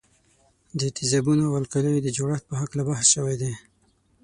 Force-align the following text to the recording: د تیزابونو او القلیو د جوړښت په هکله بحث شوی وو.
د 0.79 0.81
تیزابونو 0.97 1.43
او 1.49 1.53
القلیو 1.61 2.03
د 2.03 2.07
جوړښت 2.17 2.43
په 2.47 2.55
هکله 2.61 2.81
بحث 2.89 3.07
شوی 3.15 3.35
وو. 3.41 3.53